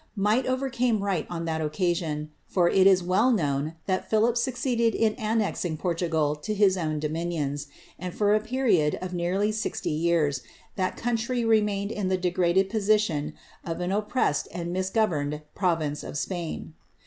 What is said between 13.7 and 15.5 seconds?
an oppressed and misgoverned